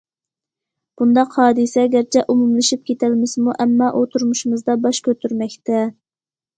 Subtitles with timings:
[1.01, 5.89] بۇنداق ھادىسە گەرچە ئومۇملىشىپ كېتەلمىسىمۇ، ئەمما، ئۇ تۇرمۇشىمىزدا باش كۆتۈرمەكتە.